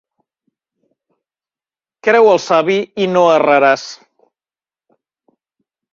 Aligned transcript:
Creu 2.09 2.31
el 2.31 2.41
savi 2.47 2.79
i 3.05 3.09
no 3.15 3.25
erraràs. 3.37 3.87